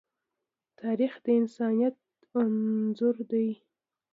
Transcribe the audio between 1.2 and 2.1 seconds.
د انسانیت